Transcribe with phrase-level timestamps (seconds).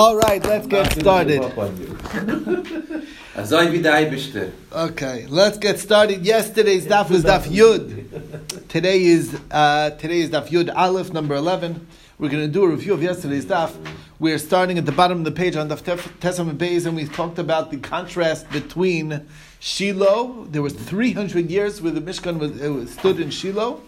[0.00, 1.40] All right, let's get started.
[3.36, 4.50] Azoi wie der Eibischte.
[4.72, 6.26] Okay, let's get started.
[6.26, 8.66] Yesterday's daf was daf Yud.
[8.66, 11.86] Today is uh, today is daf Yud Aleph number eleven.
[12.18, 13.70] We're going to do a review of yesterday's daf.
[14.18, 15.82] We're starting at the bottom of the page on daf
[16.18, 19.24] Tesam and Beis, and we talked about the contrast between
[19.60, 20.48] Shiloh.
[20.50, 23.80] There was three hundred years where the Mishkan was, it was stood in Shiloh,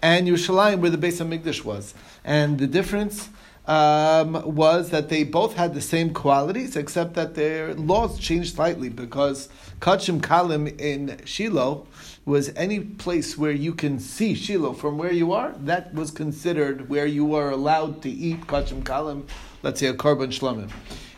[0.00, 1.92] and Yerushalayim where the Beis Hamikdash was,
[2.24, 3.28] and the difference
[3.70, 8.88] um, was that they both had the same qualities, except that their laws changed slightly
[8.88, 11.86] because Kachim Kalim in Shiloh
[12.24, 15.54] was any place where you can see Shiloh from where you are.
[15.56, 19.28] That was considered where you were allowed to eat Kachim Kalim,
[19.62, 20.68] let's say a Korban Shlomim.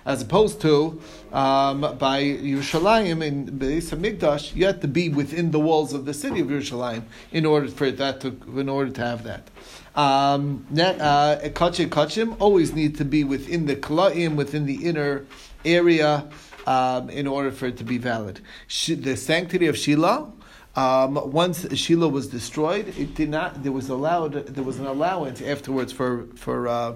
[0.04, 1.00] As opposed to
[1.32, 6.12] um, by Yerushalayim in Beis Hamikdash, you had to be within the walls of the
[6.12, 9.48] city of Yerushalayim in order for that to, in order to have that.
[9.94, 15.26] Um, uh, kachim kachim always need to be within the klaim, within the inner
[15.64, 16.28] area,
[16.66, 18.40] um, in order for it to be valid.
[18.88, 20.32] the sanctity of Shiloh.
[20.74, 23.62] Um, once Shiloh was destroyed, it did not.
[23.62, 24.32] There was allowed.
[24.32, 26.94] There was an allowance afterwards for for uh,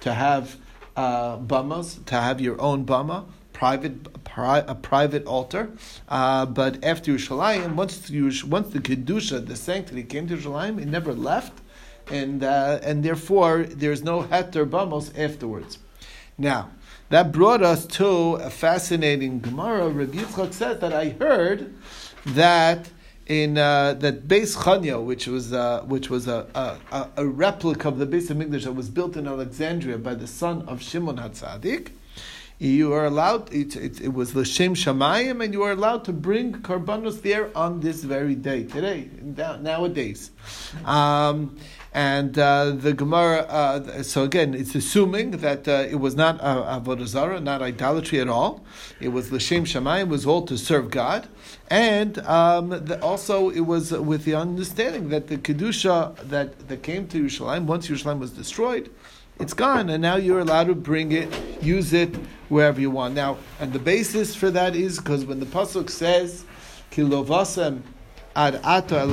[0.00, 0.56] to have
[0.96, 5.70] uh, bamas, to have your own bama, private pri- a private altar.
[6.08, 8.10] Uh, but after Yerushalayim, once
[8.44, 11.60] once the kedusha, the sanctity came to Yerushalayim, it never left,
[12.10, 15.78] and uh, and therefore there's no heter bamos afterwards.
[16.36, 16.70] Now.
[17.10, 19.88] That brought us to a fascinating Gemara.
[19.88, 21.74] Rabbi Yitzchak says that I heard
[22.26, 22.90] that
[23.28, 26.46] in uh, that Beis Chanya, which was uh, which was a,
[26.90, 30.26] a, a, replica of the base of Hamikdash that was built in Alexandria by the
[30.26, 31.90] son of Shimon Hatzadik,
[32.58, 33.52] you are allowed.
[33.52, 37.80] It, it, it was l'shem shamayim, and you are allowed to bring karbanos there on
[37.80, 39.08] this very day today
[39.60, 40.30] nowadays.
[40.84, 41.56] Um,
[41.92, 46.80] and uh, the Gemara, uh, so again, it's assuming that uh, it was not uh,
[46.80, 48.64] avodah zarah, not idolatry at all.
[49.00, 51.28] It was l'shem shamayim, was all to serve God,
[51.68, 57.08] and um, the, also it was with the understanding that the kedusha that, that came
[57.08, 58.90] to Yerushalayim once Yerushalayim was destroyed,
[59.40, 61.32] it's gone, and now you're allowed to bring it,
[61.62, 62.14] use it
[62.48, 63.14] wherever you want.
[63.14, 66.44] Now, and the basis for that is because when the pasuk says
[66.90, 67.82] kilovasem
[68.38, 69.04] ad ato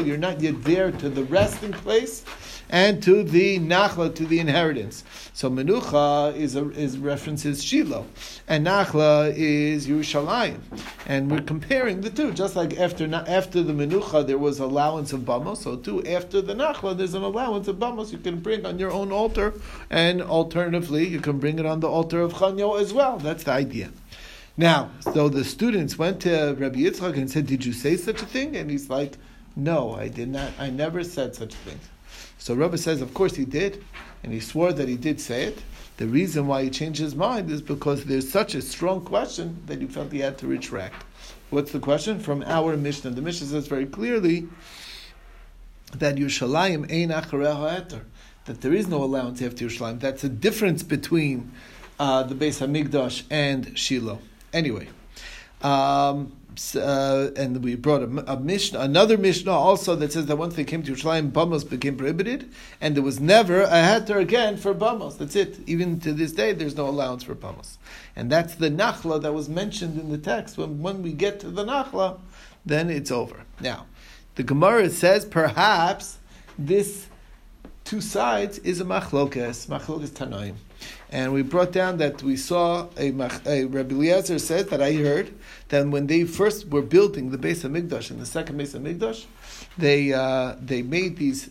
[0.00, 2.24] you're not yet there to the resting place
[2.70, 5.04] and to the nachla, to the inheritance.
[5.34, 8.06] So menucha is a, is references Shiloh,
[8.48, 10.60] and nachla is Yerushalayim,
[11.06, 12.32] and we're comparing the two.
[12.32, 16.54] Just like after after the menucha there was allowance of bamos, so too after the
[16.54, 19.52] nachla there's an allowance of bamos you can bring on your own altar,
[19.90, 23.18] and alternatively you can bring it on the altar of Chanyo as well.
[23.18, 23.90] That's the idea.
[24.58, 28.26] Now, so the students went to Rabbi Yitzchak and said, "Did you say such a
[28.26, 29.18] thing?" And he's like,
[29.54, 30.52] "No, I did not.
[30.58, 31.78] I never said such a thing."
[32.38, 33.84] So Rabbi says, "Of course he did,
[34.22, 35.58] and he swore that he did say it."
[35.98, 39.80] The reason why he changed his mind is because there's such a strong question that
[39.80, 41.04] he felt he had to retract.
[41.50, 42.18] What's the question?
[42.18, 43.10] From our Mishnah.
[43.10, 44.48] The Mishnah says very clearly
[45.94, 48.00] that Yerushalayim ein achareha
[48.46, 50.00] that there is no allowance after Yerushalayim.
[50.00, 51.52] That's a difference between
[51.98, 54.20] uh, the Beis Hamikdash and Shiloh.
[54.56, 54.88] Anyway,
[55.60, 56.32] um,
[56.74, 60.64] uh, and we brought a, a Mishnah, another Mishnah also that says that once they
[60.64, 62.50] came to Yerushalayim, Bamos became prohibited,
[62.80, 65.18] and there was never a heter again for Bamos.
[65.18, 65.58] That's it.
[65.66, 67.76] Even to this day, there's no allowance for Bamos.
[68.16, 70.56] And that's the Nachla that was mentioned in the text.
[70.56, 72.18] When, when we get to the Nachla,
[72.64, 73.42] then it's over.
[73.60, 73.84] Now,
[74.36, 76.16] the Gemara says perhaps
[76.58, 77.08] this
[77.84, 80.54] two sides is a machlokes, machlokes tanoim.
[81.10, 83.10] And we brought down that we saw a,
[83.46, 85.34] a Rabbi Eliezer says that I heard
[85.68, 89.24] that when they first were building the base of Hamikdash and the second Beis Hamikdash,
[89.78, 91.50] they uh, they made these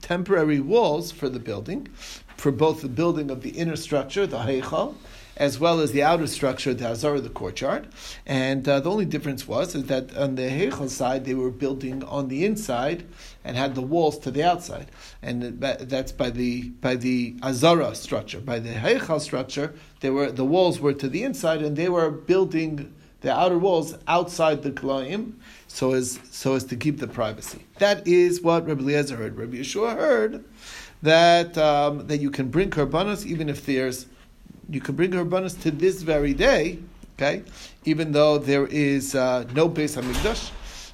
[0.00, 1.88] temporary walls for the building,
[2.36, 4.94] for both the building of the inner structure, the Heichal,
[5.36, 7.88] as well as the outer structure, the Azara, the courtyard.
[8.24, 12.02] And uh, the only difference was is that on the Heichal side, they were building
[12.04, 13.06] on the inside
[13.44, 14.90] and had the walls to the outside.
[15.22, 18.40] And that's by the by the Azara structure.
[18.40, 22.10] By the Heichal structure, they were the walls were to the inside, and they were
[22.10, 25.32] building the outer walls outside the Kalaim,
[25.66, 27.64] so as so as to keep the privacy.
[27.78, 29.36] That is what Rabbi Eliezer heard.
[29.36, 30.44] Rabbi Yeshua heard
[31.02, 34.06] that um, that you can bring karbanos even if there's
[34.68, 36.78] you can bring karbanos to this very day,
[37.16, 37.42] okay,
[37.84, 40.50] even though there is uh, no base Hamikdash,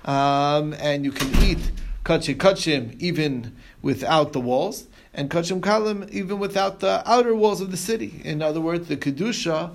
[0.09, 1.71] um, and you can eat
[2.05, 7.71] kachim kachim even without the walls, and kachim kalim even without the outer walls of
[7.71, 8.21] the city.
[8.25, 9.75] In other words, the kedusha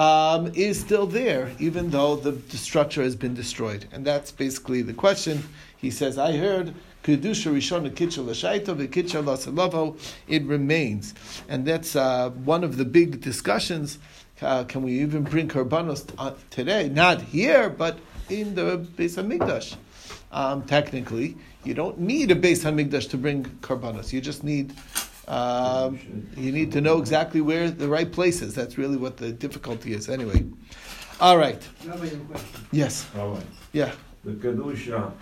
[0.00, 3.84] um, is still there, even though the, structure has been destroyed.
[3.92, 5.44] And that's basically the question
[5.76, 6.74] He says, I heard
[10.26, 11.14] it remains.
[11.48, 13.98] And that's uh, one of the big discussions.
[14.40, 16.88] Uh, can we even bring Karbanos uh, today?
[16.88, 17.98] Not here, but
[18.30, 19.76] in the Beis HaMikdash.
[20.32, 24.14] Um, technically, you don't need a Beis HaMikdash to bring Karbanos.
[24.14, 24.72] You just need
[25.30, 26.00] um,
[26.36, 28.52] you need to know exactly where the right place is.
[28.52, 30.08] That's really what the difficulty is.
[30.08, 30.44] Anyway,
[31.20, 31.62] all right.
[32.72, 33.08] Yes.
[33.16, 33.46] All right.
[33.72, 33.92] Yeah.
[34.24, 35.12] The Kedusha,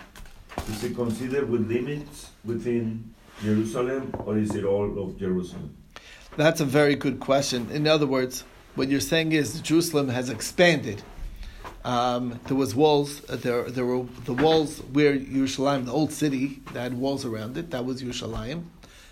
[0.67, 3.13] is it considered with limits within
[3.43, 5.77] Jerusalem or is it all of Jerusalem?
[6.37, 7.69] That's a very good question.
[7.71, 11.03] In other words, what you're saying is Jerusalem has expanded.
[11.85, 13.21] Um, there was walls.
[13.29, 17.57] Uh, there, there were the walls where Yerushalayim, the old city, that had walls around
[17.57, 17.69] it.
[17.71, 18.63] That was Yerushalayim,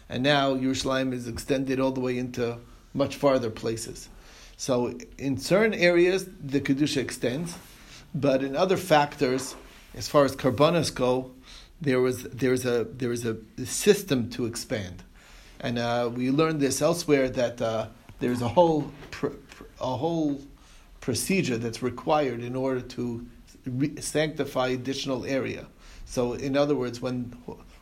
[0.09, 2.57] and now Yerushalayim is extended all the way into
[2.94, 4.09] much farther places.
[4.56, 7.56] So in certain areas, the kedusha extends,
[8.15, 9.56] but in other factors,
[9.94, 11.31] as far as karbanos go,
[11.80, 15.04] there was there's a there is a system to expand,
[15.59, 17.88] and uh, we learned this elsewhere that uh,
[18.19, 20.42] there's a whole pr- pr- a whole
[21.01, 23.27] procedure that's required in order to
[23.65, 25.68] re- sanctify additional area.
[26.06, 27.38] So, in other words, when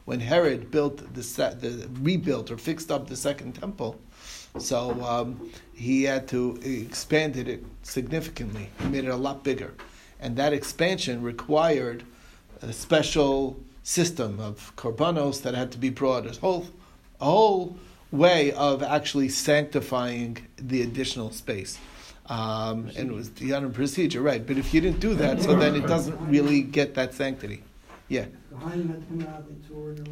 [0.05, 1.21] when Herod built the,
[1.59, 3.99] the rebuilt or fixed up the second temple,
[4.57, 8.69] so um, he had to expanded it significantly.
[8.79, 9.73] He made it a lot bigger,
[10.19, 12.03] and that expansion required
[12.61, 16.25] a special system of korbanos that had to be brought.
[16.25, 16.67] A whole,
[17.19, 17.77] a whole
[18.11, 21.77] way of actually sanctifying the additional space.
[22.27, 24.45] Um, and it was the other procedure, right?
[24.45, 27.61] But if you didn't do that, so then it doesn't really get that sanctity.
[28.07, 28.25] Yeah.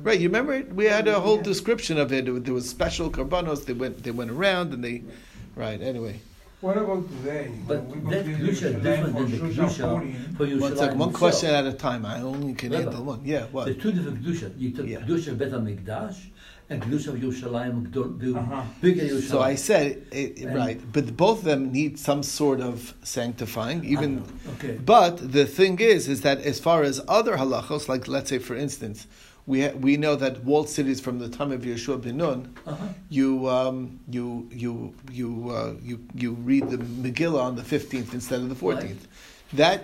[0.01, 0.19] Right.
[0.19, 0.74] You remember it?
[0.74, 2.25] We had a whole description of it.
[2.44, 3.66] There was special karbanos.
[3.66, 4.04] They went.
[4.04, 5.04] They went around and they.
[5.56, 5.80] Right.
[5.81, 6.19] Anyway.
[6.62, 7.51] What about today?
[7.68, 10.98] But that kedusha is different than the kedusha for Yerushalayim One second.
[10.98, 12.06] One question at a time.
[12.06, 13.22] I only can Rabbi, handle one.
[13.25, 13.42] Yeah.
[13.42, 13.80] The What?
[13.80, 14.57] two different kedusha.
[14.57, 15.01] You took Yeah.
[15.01, 16.18] kedusha of Bet Hamikdash
[16.69, 18.62] and kedusha of Yerushalayim, Gdol- the Uh-huh.
[18.81, 19.30] bigger Yerushalayim.
[19.30, 23.83] So I said it, And- right, but both of them need some sort of sanctifying.
[23.86, 24.24] Even,
[24.56, 24.77] okay.
[24.86, 28.56] but the thing is, is that as far as other halachos, like let's say for
[28.56, 29.07] instance,
[29.45, 32.86] we ha- we know that walled cities from the time of Yeshua ben Nun, Uh-huh.
[33.09, 38.39] you um, you you you uh, you you read the Megillah on the fifteenth instead
[38.39, 39.06] of the fourteenth.
[39.51, 39.83] That,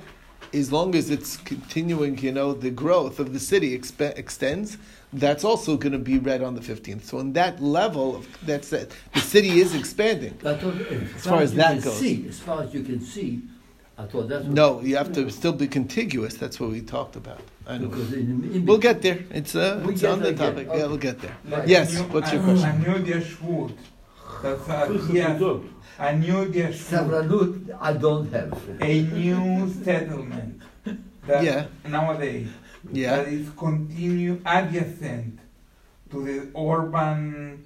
[0.54, 4.78] as long as it's continuing, you know, the growth of the city expe- extends.
[5.12, 7.06] That's also going to be read on the fifteenth.
[7.06, 8.96] So on that level, of, that's it.
[9.14, 10.38] The city is expanding.
[10.46, 11.98] I thought, as, far as you that can goes.
[11.98, 13.42] See, as far as you can see,
[13.98, 16.36] I thought that's what, No, you have to still be contiguous.
[16.36, 17.42] That's what we talked about.
[17.66, 19.20] Because in, in We'll get there.
[19.32, 20.50] It's uh, We it's get on the there again.
[20.54, 20.68] topic.
[20.70, 20.80] Okay.
[20.80, 21.38] Yeah, we'll get there.
[21.50, 21.68] Right.
[21.68, 21.94] Yes.
[21.96, 22.70] New- What's your a- question?
[22.70, 23.72] A new Yeshvut.
[24.44, 25.42] That's a, yes,
[26.00, 26.74] a new Yeshvut.
[26.90, 28.54] Savranut, I don't have.
[28.82, 30.62] A new settlement.
[31.28, 31.66] That Yeah.
[31.88, 32.48] Nowadays.
[32.92, 33.18] Yeah.
[33.18, 35.40] That is continue adjacent
[36.12, 37.66] to the urban,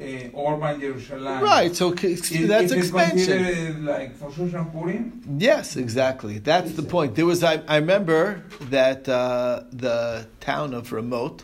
[0.00, 1.42] uh, urban Jerusalem.
[1.42, 1.74] Right.
[1.74, 3.38] So c- Is, that's is it expansion.
[3.44, 5.22] considered like for Shushan Purim?
[5.38, 6.38] Yes, exactly.
[6.38, 7.14] That's the point.
[7.14, 11.42] There was I, I remember that uh, the town of Ramot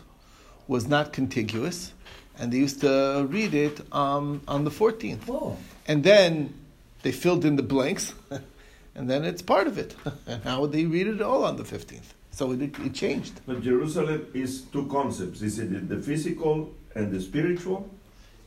[0.67, 1.93] was not contiguous,
[2.39, 5.21] and they used to read it um, on the 14th.
[5.29, 6.53] Oh, And then
[7.01, 8.13] they filled in the blanks,
[8.95, 9.95] and then it's part of it.
[10.27, 12.13] And now they read it all on the 15th.
[12.31, 13.39] So it, it changed.
[13.45, 15.41] But Jerusalem is two concepts.
[15.41, 17.89] Is it the physical and the spiritual?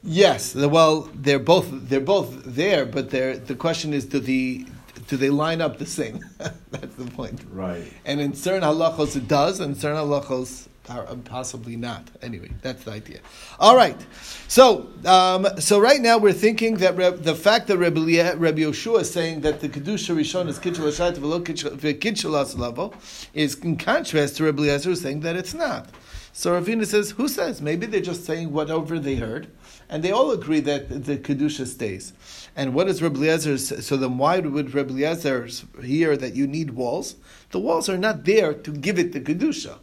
[0.02, 4.64] Yes, well, they're both they're both there, but they're, the question is, do the
[5.08, 6.24] do they line up the same?
[6.70, 7.40] That's the point.
[7.50, 7.90] Right.
[8.04, 10.77] And in certain halachos it does, and certain halachos are
[11.24, 12.08] possibly not.
[12.22, 13.20] Anyway, that's the idea.
[13.60, 13.96] All right.
[14.48, 19.42] So, um, so right now we're thinking that the fact that Rabbi, Rabbi is saying
[19.42, 22.94] that the kedusha rishon is kitchel hashayt v'lo kitchel level
[23.34, 25.88] is in contrast to Rabbi who's saying that it's not.
[26.38, 27.60] So Ravina says, who says?
[27.60, 29.48] Maybe they're just saying whatever they heard,
[29.88, 32.12] and they all agree that the kedusha stays.
[32.54, 33.58] And what does Rabbi Eliezer?
[33.58, 35.48] So then, why would Rabbi Eliezer
[35.82, 37.16] hear that you need walls?
[37.50, 39.78] The walls are not there to give it the kedusha.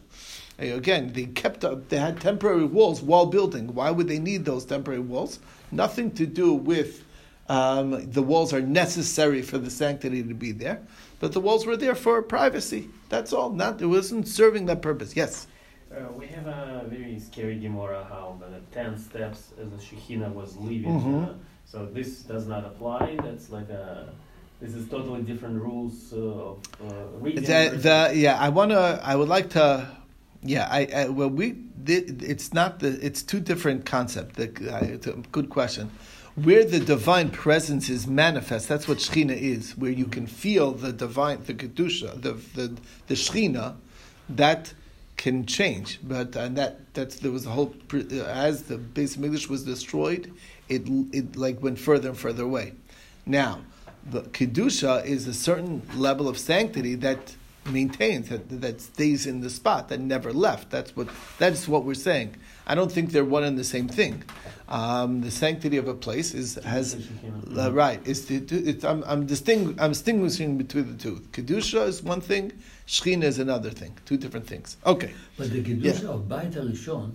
[0.58, 1.88] Again, they kept up.
[1.88, 3.74] They had temporary walls while building.
[3.74, 5.38] Why would they need those temporary walls?
[5.70, 7.04] Nothing to do with
[7.48, 10.80] um, the walls are necessary for the sanctity to be there,
[11.20, 12.88] but the walls were there for privacy.
[13.08, 13.50] That's all.
[13.50, 15.14] Not it wasn't serving that purpose.
[15.14, 15.46] Yes.
[15.92, 20.56] Uh, we have a very scary Gemara how the ten steps as the Shekhinah was
[20.56, 21.00] leaving.
[21.00, 21.28] Mhm.
[21.28, 21.32] Uh,
[21.64, 23.16] so this does not apply.
[23.22, 24.08] That's like a.
[24.60, 27.44] This is totally different rules uh, of uh, reading.
[27.44, 29.00] The, the, yeah, I want to.
[29.04, 29.86] I would like to.
[30.42, 31.56] Yeah, I, I well, we.
[31.86, 32.98] It's not the.
[33.04, 34.36] It's two different concepts.
[34.36, 35.90] The, uh, good question.
[36.34, 39.76] Where the divine presence is manifest, that's what Shechina is.
[39.76, 42.76] Where you can feel the divine, the kedusha, the the
[43.06, 43.76] the Shechina,
[44.28, 44.74] that
[45.16, 49.24] can change, but and that that's there was a whole uh, as the base of
[49.24, 50.32] English was destroyed,
[50.68, 52.74] it it like went further and further away.
[53.24, 53.60] Now,
[54.08, 57.34] the kedusha is a certain level of sanctity that
[57.68, 60.70] maintains that that stays in the spot that never left.
[60.70, 61.08] That's what
[61.38, 62.36] that's what we're saying.
[62.66, 64.24] I don't think they're one and the same thing.
[64.68, 66.96] Um, the sanctity of a place is has
[67.56, 68.00] uh, right.
[68.04, 71.16] It's, the- it's, I'm I'm, distingu- I'm distinguishing between the two.
[71.32, 72.52] Kedusha is one thing,
[72.88, 73.96] Shechina is another thing.
[74.04, 74.76] Two different things.
[74.84, 75.12] Okay.
[75.38, 77.12] But the Kedusha of Beit HaRishon,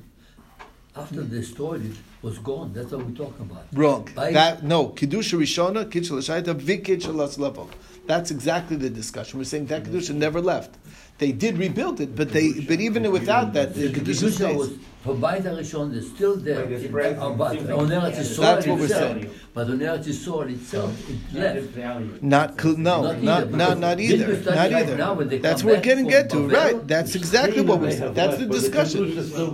[0.95, 2.71] after they destroyed it, was gone.
[2.73, 3.65] That's what we're talking about.
[3.73, 4.05] Wrong.
[4.15, 7.69] Beit- That no kedusha rishona kitchel shaita vikitchel level.
[8.07, 9.39] That's exactly the discussion.
[9.39, 10.19] We're saying that kedusha mm-hmm.
[10.19, 10.77] never left.
[11.21, 14.69] They did rebuild it, but they but even without that, the The kedusha Kedusha was
[14.69, 14.79] stays.
[15.03, 16.61] for Beit HaRishon is still there.
[16.61, 17.75] Like the in- spread on from Beit- Simcha.
[17.77, 19.11] on Eretz Yisrael That's what we're itself.
[19.21, 19.29] saying.
[19.53, 21.67] But on Eretz Yisrael itself, it Yeah, left.
[21.77, 22.17] value.
[22.23, 24.97] Not cl- no, Not not either, not because not either, not right either.
[24.97, 25.13] now
[25.45, 26.57] That's what we're getting from get to, Babel?
[26.59, 26.87] right?
[26.87, 28.15] That's exactly what we're saying.
[28.15, 29.01] That's the discussion.
[29.23, 29.51] still.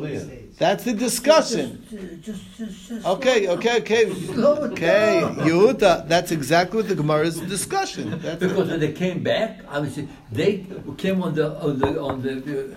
[0.58, 1.84] That's the discussion.
[1.88, 5.22] Just, just, just, just Okay, slow okay, okay, Slow it okay.
[5.24, 6.08] Yehuda.
[6.08, 8.18] That's exactly what the Gemara's discussion.
[8.24, 10.66] That's Because when they came back, obviously they
[10.98, 12.76] came on the on the on the.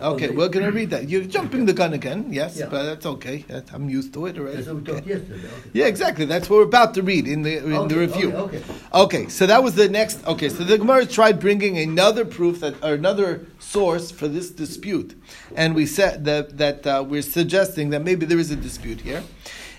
[0.00, 0.28] uh, okay.
[0.28, 1.08] on We're gonna read that.
[1.08, 2.66] You're jumping the gun again, yes, Yeah.
[2.70, 3.44] but that's okay.
[3.72, 4.56] I'm used to it already.
[4.56, 4.92] That's what we Okay.
[4.92, 5.34] talked yesterday.
[5.46, 5.70] Okay.
[5.72, 6.24] Yeah, exactly.
[6.26, 8.32] That's what we're about to read in the in the review.
[8.32, 8.62] Okay.
[8.92, 9.28] okay.
[9.28, 10.24] So that was the next.
[10.26, 15.14] Okay, so the Gemara tried bringing another proof that or another source for this dispute,
[15.54, 19.22] and we said that that uh, we're suggesting that maybe there is a dispute here,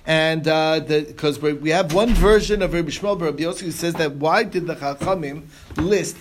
[0.06, 3.94] and because we we have one version of Rabbi Shmuel Bar Rabbi Yossi who says
[3.96, 5.44] that why did the Chachamim
[5.78, 6.18] list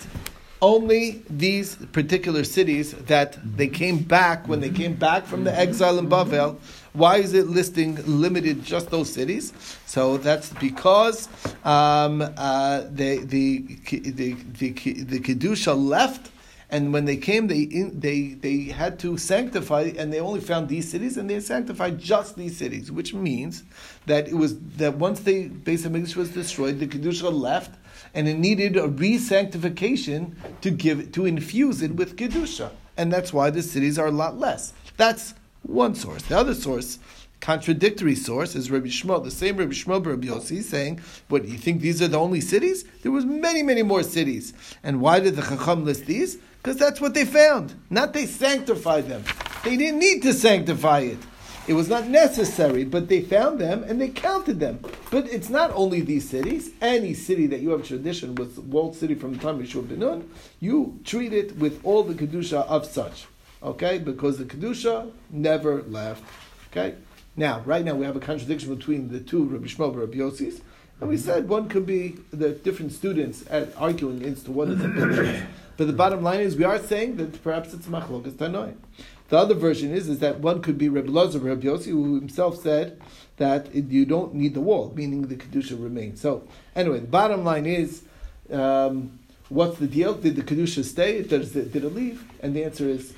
[0.61, 5.99] only these particular cities that they came back when they came back from the exile
[5.99, 6.57] in Bavel.
[6.93, 9.53] Why is it listing limited just those cities?
[9.85, 11.29] So that's because
[11.63, 13.59] um, uh, the, the,
[13.91, 16.31] the, the, the Kedusha left,
[16.69, 20.69] and when they came, they, in, they, they had to sanctify, and they only found
[20.69, 23.63] these cities, and they sanctified just these cities, which means
[24.07, 27.77] that it was that once the base of English was destroyed, the Kedusha left,
[28.17, 33.51] and it needed a re-sanctification to give to infuse it with kedusha, and that's why
[33.51, 34.73] the cities are a lot less.
[34.97, 36.23] That's one source.
[36.23, 36.97] The other source,
[37.41, 39.23] contradictory source, is Rabbi Shmuel.
[39.23, 42.85] The same Rabbi Shmuel, Rabbi Yossi, saying, "What you think these are the only cities?
[43.03, 44.51] There was many, many more cities.
[44.81, 46.37] And why did the Chacham list these?
[46.57, 47.75] Because that's what they found.
[47.91, 49.23] Not they sanctified them.
[49.63, 51.19] They didn't need to sanctify it."
[51.67, 54.79] It was not necessary, but they found them and they counted them.
[55.11, 56.71] But it's not only these cities.
[56.81, 59.99] Any city that you have tradition with walled city from the time of Yeshua ben
[59.99, 60.29] Nun,
[60.61, 63.27] you treat it with all the kedusha of such.
[63.61, 66.23] Okay, because the kedusha never left.
[66.71, 66.95] Okay.
[67.35, 70.61] Now, right now we have a contradiction between the two Rabbi Shmuel and Rabbi Yossis,
[71.01, 74.79] and we said one could be the different students at arguing as to what is
[74.79, 75.45] the.
[75.75, 78.73] But the bottom line is we are saying that perhaps it's machlokas tanoi.
[79.29, 82.61] The other version is is that one could be Rabbi Lazar Rabbi Yossi, who himself
[82.61, 82.99] said
[83.37, 86.21] that you don't need the wall, meaning the kedusha remains.
[86.21, 88.03] So anyway, the bottom line is,
[88.51, 89.19] um,
[89.49, 90.13] what's the deal?
[90.13, 91.21] Did the kedusha stay?
[91.23, 92.23] Does it, did it leave?
[92.41, 93.13] And the answer is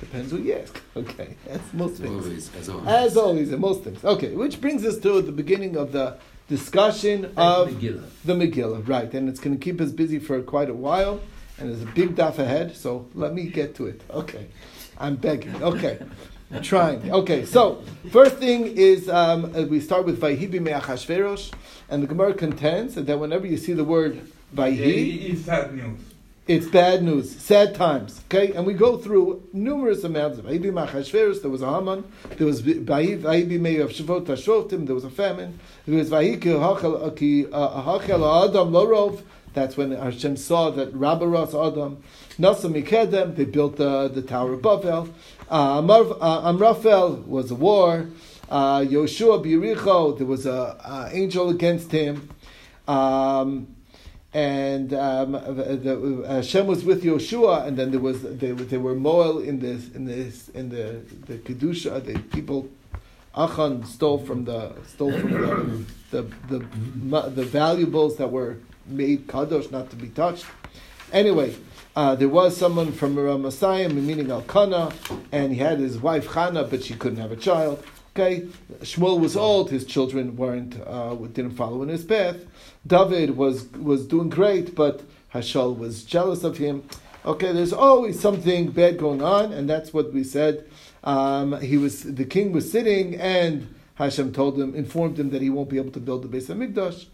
[0.00, 0.80] depends who you ask.
[0.96, 2.24] Okay, that's most things.
[2.24, 2.86] Always, as always.
[2.88, 4.04] As always, in most things.
[4.04, 8.04] Okay, which brings us to the beginning of the discussion of Megillah.
[8.24, 9.12] the Megillah, right?
[9.14, 11.20] And it's going to keep us busy for quite a while,
[11.58, 12.76] and there's a big daf ahead.
[12.76, 14.02] So let me get to it.
[14.10, 14.48] Okay,
[15.00, 15.62] I'm begging.
[15.62, 15.98] Okay,
[16.52, 17.10] I'm trying.
[17.10, 21.52] Okay, so first thing is um, uh, we start with Vayhi Achashverosh,
[21.88, 24.20] and the Gemara contends that whenever you see the word
[24.54, 26.00] Vayhi, It's sad news.
[26.46, 28.20] it's bad news, sad times.
[28.26, 31.40] Okay, and we go through numerous amounts of Vayhi Achashverosh.
[31.40, 32.04] There was a Haman.
[32.36, 34.84] There was Vayhi Vayhi of Shavot Tashrotim.
[34.84, 35.58] There was a famine.
[35.86, 37.02] There was Vayhi Ki Hachel
[37.52, 39.22] uh, Hachel Adam Lorov.
[39.52, 42.02] That's when Hashem saw that Rabba Ras Adam,
[42.40, 45.12] Mikedem, they built uh, the Tower of Bavel.
[45.50, 48.06] Uh, Amar, uh, Amrafel was a war.
[48.48, 50.76] Uh, Yoshua Biricho, there was an
[51.12, 52.30] angel against him.
[52.88, 53.76] Um,
[54.32, 58.94] and um, the, uh, Hashem was with Yoshua, and then there was they, they were
[58.94, 62.04] Moel in this in this in the the kedusha.
[62.04, 62.68] The people
[63.36, 69.26] Achan stole from the stole from the the the, the, the valuables that were made
[69.26, 70.46] kadosh, not to be touched.
[71.12, 71.56] Anyway,
[71.96, 74.92] uh, there was someone from Ramasayim, meaning Elkanah,
[75.32, 77.84] and he had his wife Chana, but she couldn't have a child.
[78.14, 78.46] Okay,
[78.80, 82.36] Shmuel was old; his children weren't uh, didn't follow in his path.
[82.86, 85.02] David was was doing great, but
[85.34, 86.84] Hashal was jealous of him.
[87.24, 90.66] Okay, there's always something bad going on, and that's what we said.
[91.04, 95.50] Um, he was the king was sitting, and Hashem told him, informed him that he
[95.50, 97.06] won't be able to build the base of Mikdash.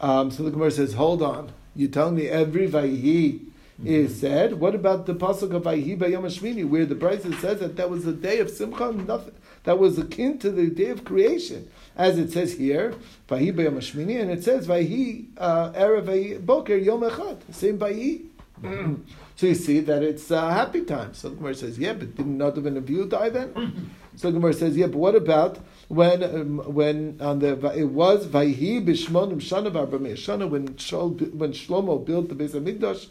[0.00, 3.40] Um, so the Gemara says, "Hold on, you're telling me every Vayhi
[3.84, 4.60] is said.
[4.60, 8.04] What about the pasuk of Vayhi Bayom Hashmini, where the Brisa says that that was
[8.04, 9.34] the day of Simcha, nothing,
[9.64, 12.94] that was akin to the day of creation, as it says here,
[13.28, 18.26] Vayhi Bayom Hashmini, and it says Vayhi uh, Erev Boker Yom Echad, same Vayhi.
[19.36, 21.14] so you see that it's uh, happy time.
[21.14, 23.90] So the Gemara says, yeah, but didn't Nadav and Abihu die then?
[24.16, 25.58] so the Gemara says, yeah, but what about
[25.90, 32.06] when um, when on the it was Vayhi Bishmonim Shana Shana when Shol, when Shlomo
[32.06, 33.08] built the Beis Hamikdash,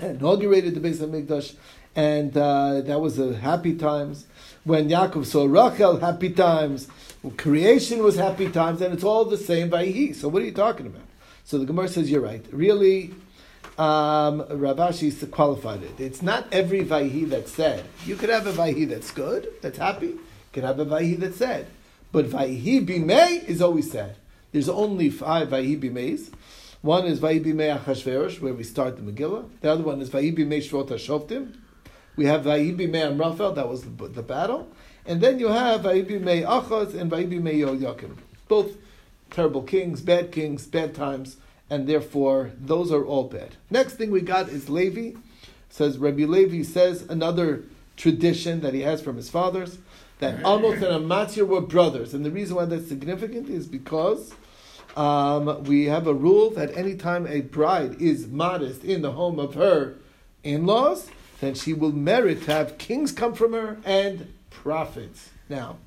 [0.00, 1.54] inaugurated the Beis Hamikdash,
[1.94, 4.24] and uh, that was a happy times.
[4.64, 6.88] When Yaakov saw Rachel, happy times.
[7.36, 10.14] Creation was happy times, and it's all the same Vayhi.
[10.14, 11.02] So what are you talking about?
[11.44, 12.42] So the Gemara says you're right.
[12.52, 13.12] Really,
[13.76, 16.00] um, Rav Ashi qualified it.
[16.00, 17.84] It's not every Vayhi that's said.
[18.06, 20.14] You could have a Vayhi that's good, that's happy.
[20.54, 21.66] Could have a Vayhi that's sad.
[22.12, 24.16] But Vayhi Bimei is always sad.
[24.52, 26.32] There's only five Vayhi Bimeis.
[26.80, 29.48] One is Vayhi Bimei Achashverosh, where we start the Megillah.
[29.60, 31.56] The other one is Vayhi Bimei Shvot HaShoftim.
[32.16, 34.70] We have Vayhi Bimei Amraphel, that was the, the battle.
[35.04, 38.16] And then you have Vayhi Bimei Achaz and Vayhi Bimei Yoyakim.
[38.46, 38.76] Both
[39.30, 41.36] terrible kings, bad kings, bad times
[41.68, 43.56] and therefore those are all bad.
[43.70, 45.18] Next thing we got is Levi.
[45.68, 47.64] Says Rabbi Levi says another
[47.96, 49.78] tradition that he has from his fathers
[50.18, 54.32] that Amos and Amatzyah were brothers, and the reason why that's significant is because
[54.96, 59.54] um, we have a rule that anytime a bride is modest in the home of
[59.54, 59.96] her
[60.42, 65.30] in-laws, then she will merit to have kings come from her and prophets.
[65.48, 65.78] Now.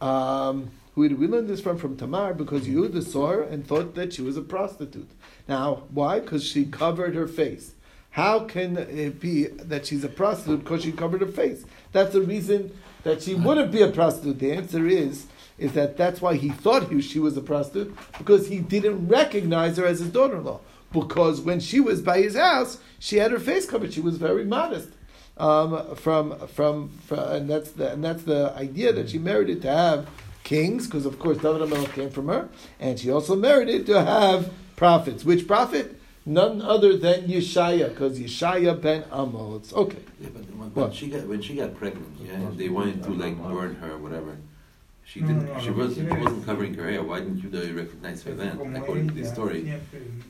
[0.00, 1.78] Um, did we learn this from?
[1.78, 5.10] From Tamar, because Yehuda saw her and thought that she was a prostitute.
[5.48, 6.20] Now, why?
[6.20, 7.72] Because she covered her face.
[8.10, 11.64] How can it be that she's a prostitute because she covered her face?
[11.92, 14.40] That's the reason that she wouldn't be a prostitute.
[14.40, 15.26] The answer is,
[15.58, 19.76] is that that's why he thought he, she was a prostitute, because he didn't recognize
[19.76, 20.60] her as his daughter-in-law.
[20.92, 23.92] Because when she was by his house, she had her face covered.
[23.92, 24.88] She was very modest.
[25.36, 29.68] Um, from, from, from, and that's the and that's the idea that she merited to
[29.68, 30.08] have
[30.42, 32.48] kings, because of course David HaMelech came from her,
[32.80, 35.24] and she also merited to have prophets.
[35.24, 35.99] Which prophet?
[36.26, 39.72] None other than Yeshaya, because Yeshaya ben Amos.
[39.72, 39.98] Okay.
[40.20, 43.10] Yeah, but when, when she got when she got pregnant, yeah, and they wanted to
[43.10, 44.36] like burn her or whatever.
[45.04, 45.46] She didn't.
[45.46, 46.08] no, no, she wasn't.
[46.08, 47.02] She she wasn't covering her hair.
[47.02, 48.76] Why didn't you uh, recognize her then?
[48.76, 49.80] According to the story,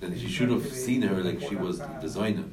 [0.01, 2.45] then she should have seen her like she was the siempre designer.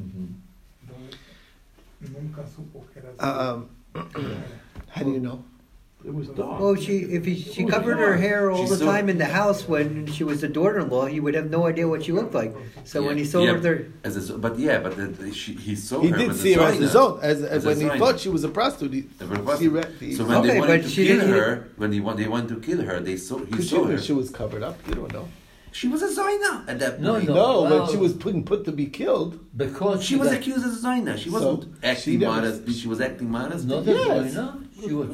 [2.01, 3.69] Nunca supo que era Um,
[4.89, 5.43] how do you know?
[6.05, 6.59] It was dark.
[6.59, 9.25] Well, she if he, she covered her hair all She's the so- time in the
[9.25, 12.55] house when she was the daughter-in-law, he would have no idea what she looked like.
[12.85, 15.53] So when he saw yeah, her there, As a, but yeah, but the, the, she,
[15.53, 16.17] he saw He her.
[16.17, 17.05] did as see her as his designer.
[17.05, 18.93] own, as, as As when he thought she was a prostitute.
[18.93, 21.07] He, The very first- he re- he- So when Okay, they wanted but to she
[21.07, 23.63] kill didn't- her, when they want they wanted to kill her, they saw he Could
[23.67, 23.97] saw you- her.
[23.97, 24.77] she was covered up.
[24.87, 25.27] You don't know.
[25.71, 27.27] She was a Zaina at that No, point.
[27.27, 27.33] no.
[27.33, 29.39] No, well- when she was put, put to be killed.
[29.57, 31.17] Because She was got- accused as a Zaina.
[31.17, 32.79] She So, wasn't she acting never- modest.
[32.81, 33.65] She was acting modest.
[33.65, 34.09] Not Yes.
[34.09, 34.53] a designer.
[34.79, 35.09] She was.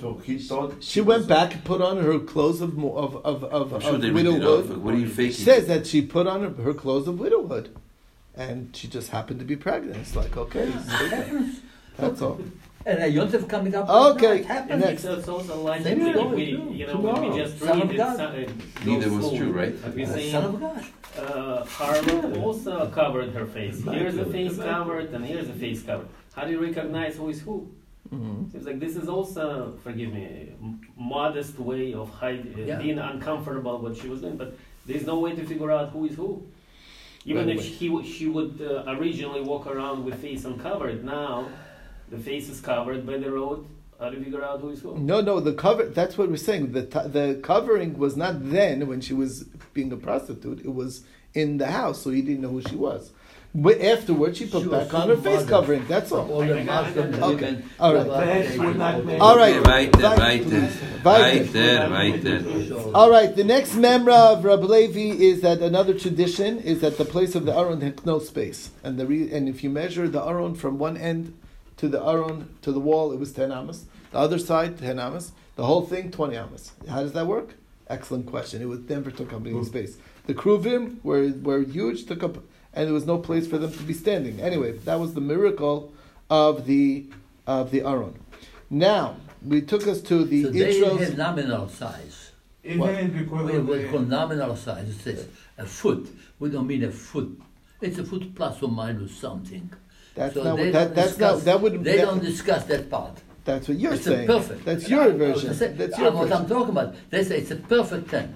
[0.00, 3.44] So he thought She went back and put on her clothes of mo- of of
[3.44, 4.34] of, I'm sure of they ripped off.
[4.34, 4.68] widowhood.
[4.68, 5.32] but What are you faking?
[5.36, 7.68] She says that she put on her, her clothes of widowhood,
[8.34, 9.96] and she just happened to be pregnant.
[9.98, 10.72] It's like okay,
[11.96, 12.40] that's all.
[12.86, 13.88] And a Yontif coming up.
[13.88, 14.80] Okay, It happened.
[14.82, 15.04] next.
[15.04, 16.00] It's, it's also like Same
[16.34, 18.48] we, you know, when we just Son read it, God.
[18.84, 19.74] Neither was true, right?
[19.82, 20.84] But we're The saying, Son of God.
[21.18, 23.82] uh, Harlem also covered her face.
[23.84, 26.08] Here's a face covered, and here's a face covered.
[26.34, 27.70] How do you recognize who is who?
[28.12, 28.52] Mhm.
[28.52, 30.50] Seems like this is also, forgive me,
[30.96, 32.78] modest way of hide, uh, Yeah.
[32.80, 36.14] being uncomfortable what she was doing, but there's no way to figure out who is
[36.14, 36.42] who.
[37.26, 41.46] Even Right if he, she would uh, originally walk around with face uncovered, now
[42.10, 43.64] the face is covered by the road.
[43.98, 44.98] How do you figure out who is who?
[44.98, 45.84] No, no, the cover.
[45.86, 46.72] That's what we're saying.
[46.72, 50.60] The t- the covering was not then when she was being a prostitute.
[50.64, 53.12] It was in the house, so he didn't know who she was.
[53.56, 55.48] But afterwards, she put She back on her face modest.
[55.48, 55.84] covering.
[55.86, 56.28] That's all.
[56.32, 57.34] All the Muslims Okay.
[57.50, 58.06] even- All right.
[58.08, 59.20] That's what that meant.
[59.22, 59.54] All right.
[59.56, 60.50] Okay, weiter, Weiter.
[61.04, 61.90] weiter, Weiter.
[61.90, 62.90] weiter, weiter.
[62.94, 67.04] All right, the next memra of Rabbi Levi is that another tradition is that the
[67.04, 70.20] place of the aron had no space, and the re- and if you measure the
[70.24, 71.32] aron from one end
[71.76, 73.84] to the aron to the wall, it was ten amas.
[74.12, 75.30] The other side ten amas.
[75.56, 76.72] The whole thing twenty amas.
[76.88, 77.54] How does that work?
[77.88, 78.60] Excellent question.
[78.62, 79.96] It was never took up any space.
[80.26, 82.38] The kruvim were were huge, took up,
[82.74, 84.40] and there was no place for them to be standing.
[84.40, 85.92] Anyway, that was the miracle
[86.30, 87.06] of the
[87.46, 88.14] of the aron.
[88.70, 90.98] Now we took us to the So they intros.
[91.00, 92.30] have nominal size.
[92.62, 92.94] Isn't What?
[92.94, 94.88] it because We of we call nominal size.
[94.88, 95.26] It says
[95.58, 96.08] a foot.
[96.38, 97.38] We don't mean a foot.
[97.80, 99.70] It's a foot plus or minus something.
[100.14, 102.64] That's So not what, that, don't that's not discuss- that would They that- don't discuss
[102.64, 103.18] that part.
[103.44, 104.26] That's what you're it's a saying.
[104.26, 104.64] perfect.
[104.64, 105.52] That's your version.
[105.52, 106.94] say- That's uh, your what I'm talking about.
[107.10, 108.32] They say it's a perfect ten.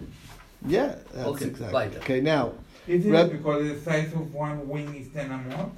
[0.66, 1.72] Yeah, that's Okay, exactly.
[1.72, 1.98] weiter.
[2.01, 2.53] Okay, now
[2.88, 5.70] Is it Reb- because the size of one wing is ten amot?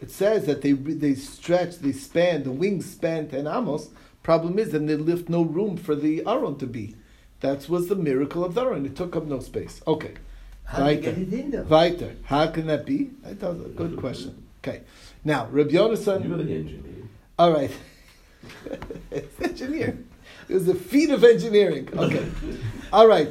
[0.00, 3.88] It says that they they stretch, they span, the wings span ten amos.
[4.22, 6.96] Problem is, then they left no room for the aron to be.
[7.40, 8.84] That was the miracle of the aron.
[8.86, 9.80] It took up no space.
[9.86, 10.14] Okay.
[10.64, 11.00] How did Weiter.
[11.02, 11.62] get it in there?
[11.62, 12.16] Weiter.
[12.24, 13.10] How can that be?
[13.22, 14.42] That's a good question.
[14.62, 14.82] Okay.
[15.24, 16.26] Now, Rabbi Yonasan.
[16.26, 16.46] You're Yonasan.
[16.46, 17.08] the engineer.
[17.38, 17.70] All right.
[19.12, 19.98] it's engineer.
[20.48, 21.88] It was a feat of engineering.
[21.92, 22.30] Okay.
[22.92, 23.28] All right.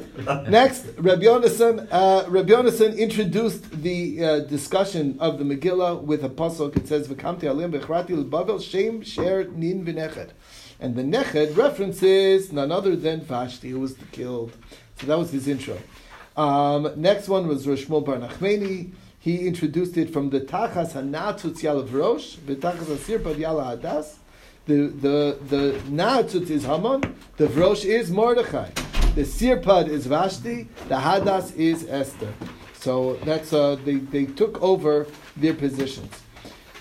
[0.50, 1.88] Next, Rabbi Yonasan.
[1.90, 6.76] Uh, Rabbi Yonasan introduced the uh, discussion of the Megillah with a pasuk.
[6.76, 10.30] It says, "V'kamti alim bechrati l'bavel shem sher nin v'neched,"
[10.78, 14.52] and the neched references none other than Vashti, who was killed.
[15.00, 15.78] So that was his intro.
[16.36, 18.92] Um, next one was Shmuel Bar Nachmani.
[19.18, 24.16] He introduced it from the Tachas Hanatzutz Yalav Rosh, the Tachas Asir Yala Hadas.
[24.66, 28.70] The the the Natzutz is Haman, the Vrosh is Mordechai,
[29.14, 32.32] the Sirpad is Vashti, the Hadas is Esther.
[32.74, 36.12] So that's uh, they they took over their positions.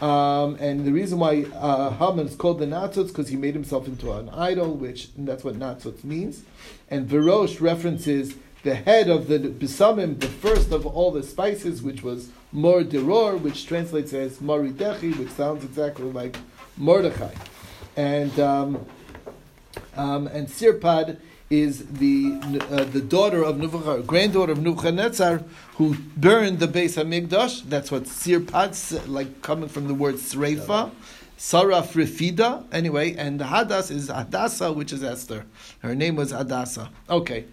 [0.01, 3.87] Um, and the reason why uh, Haman is called the Natzutz because he made himself
[3.87, 6.41] into an idol, which that's what Natzutz means.
[6.89, 12.01] And Verosh references the head of the Bisamim, the first of all the spices, which
[12.01, 16.35] was Mor Deror, which translates as Moridechi, which sounds exactly like
[16.77, 17.33] Mordechai.
[17.95, 18.85] And um,
[19.95, 21.17] um, and Sirpad
[21.49, 22.39] is the
[22.71, 25.43] uh, the daughter of Nebuchadnezzar, granddaughter of Nebuchadnezzar,
[25.75, 27.63] who burned the base of Hamikdash.
[27.69, 30.91] That's what Sirpad, like coming from the word Sreifa,
[31.37, 32.65] Saraf Rifida.
[32.71, 35.45] Anyway, and the Hadas is Hadassah, which is Esther.
[35.79, 36.89] Her name was Hadassah.
[37.09, 37.45] Okay.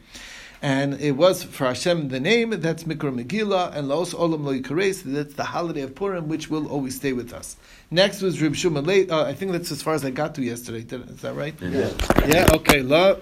[0.62, 5.02] And it was for Hashem the name, that's Mikra Megillah, and Laos Olam Lo Yikares,
[5.02, 7.56] that's the holiday of Purim, which will always stay with us.
[7.90, 10.86] Next was Rib Shumalei, uh, I think that's as far as I got to yesterday,
[10.96, 11.54] is that right?
[11.60, 11.90] Yeah.
[12.28, 12.80] Yeah, okay.
[12.80, 13.16] La,